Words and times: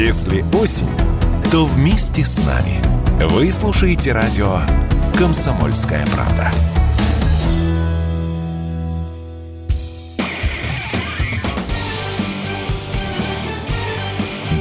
Если 0.00 0.44
осень, 0.56 0.86
то 1.50 1.64
вместе 1.64 2.22
с 2.22 2.38
нами. 2.38 2.78
Вы 3.34 3.50
слушаете 3.50 4.12
радио 4.12 4.58
«Комсомольская 5.18 6.06
правда». 6.14 6.52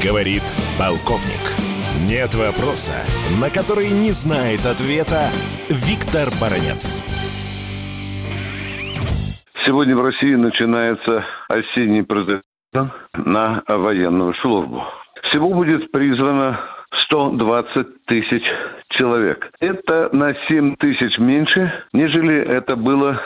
Говорит 0.03 0.41
полковник. 0.79 1.45
Нет 2.09 2.33
вопроса, 2.33 2.95
на 3.39 3.51
который 3.51 3.91
не 3.91 4.13
знает 4.13 4.65
ответа 4.65 5.29
Виктор 5.69 6.29
Баранец. 6.41 7.03
Сегодня 9.67 9.95
в 9.95 10.01
России 10.01 10.33
начинается 10.33 11.23
осенний 11.47 12.01
призыв 12.01 12.41
на 13.13 13.61
военную 13.67 14.33
службу. 14.41 14.81
Всего 15.29 15.49
будет 15.49 15.91
призвано 15.91 16.59
120 17.07 18.05
тысяч 18.05 18.43
человек. 18.89 19.49
Это 19.59 20.09
на 20.13 20.33
7 20.49 20.75
тысяч 20.77 21.17
меньше, 21.17 21.71
нежели 21.93 22.37
это 22.37 22.75
было 22.75 23.21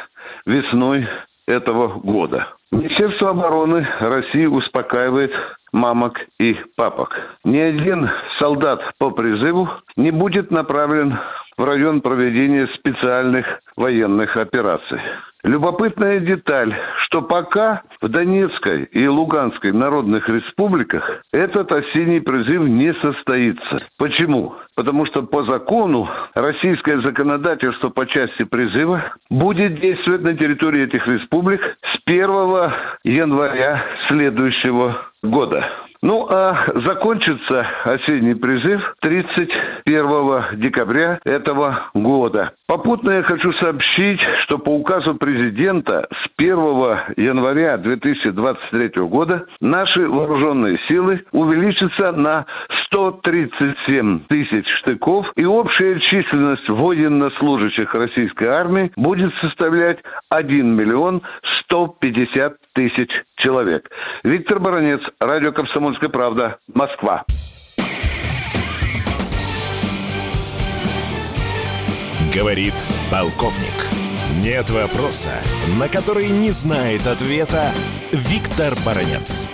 весной 0.46 1.08
этого 1.48 2.00
года. 2.00 2.48
Министерство 2.72 3.32
обороны 3.32 3.88
России 4.00 4.46
успокаивает 4.46 5.32
мамок 5.74 6.18
и 6.40 6.56
папок. 6.76 7.14
Ни 7.44 7.60
один 7.60 8.10
солдат 8.40 8.82
по 8.98 9.12
призыву 9.12 9.70
не 9.98 10.12
будет 10.12 10.52
направлен 10.52 11.18
в 11.58 11.64
район 11.64 12.02
проведения 12.02 12.68
специальных 12.80 13.46
военных 13.76 14.36
операций. 14.38 15.00
Любопытная 15.44 16.20
деталь, 16.20 16.76
что 17.00 17.24
пока 17.24 17.82
в 18.00 18.08
Донецкой 18.08 18.84
и 18.84 19.08
Луганской 19.08 19.72
народных 19.72 20.30
республиках 20.30 21.24
этот 21.34 21.74
осенний 21.74 22.20
призыв 22.20 22.62
не 22.62 22.94
состоится. 23.02 23.88
Почему? 23.98 24.56
Потому 24.76 25.06
что 25.08 25.24
по 25.24 25.44
закону 25.46 26.08
российское 26.36 27.02
законодательство 27.02 27.90
по 27.90 28.06
части 28.06 28.44
призыва 28.44 29.14
будет 29.30 29.80
действовать 29.80 30.22
на 30.22 30.36
территории 30.36 30.84
этих 30.84 31.08
республик 31.08 31.62
с 31.82 32.00
1 32.06 32.28
января 33.04 33.84
следующего 34.08 35.08
года. 35.24 35.68
Ну, 36.04 36.28
а 36.32 36.66
закончится 36.88 37.68
осенний 37.84 38.34
призыв 38.34 38.82
31 39.02 40.60
декабря 40.60 41.20
этого 41.26 41.92
года. 41.94 42.54
Попутно 42.66 43.12
я 43.12 43.24
хочу 43.24 43.54
сообщить, 43.54 44.20
что 44.40 44.58
по 44.58 44.70
указу 44.70 45.14
президента 45.14 46.08
с 46.12 46.30
1 46.38 46.58
января 47.18 47.78
2023 47.78 49.04
года 49.04 49.46
наши 49.60 50.08
вооруженные 50.08 50.80
силы 50.88 51.24
увеличатся 51.34 52.14
на 52.14 52.48
137 52.86 54.22
тысяч 54.28 54.68
штыков, 54.80 55.28
и 55.36 55.46
общая 55.46 56.00
численность 56.00 56.68
военнослужащих 56.68 57.94
российской 57.94 58.48
армии 58.48 58.92
будет 58.96 59.34
составлять 59.36 60.00
1 60.30 60.76
миллион 60.76 61.22
150 61.72 62.58
тысяч 62.74 63.10
человек. 63.38 63.90
Виктор 64.24 64.60
Баранец, 64.60 65.00
радио 65.22 65.54
«Комсомольская 65.54 66.10
правда», 66.10 66.58
Москва. 66.74 67.24
Говорит 72.36 72.74
полковник. 73.10 73.88
Нет 74.44 74.70
вопроса, 74.70 75.32
на 75.80 75.88
который 75.88 76.30
не 76.30 76.52
знает 76.52 77.08
ответа 77.08 77.72
Виктор 78.12 78.74
Баранец. 78.86 79.48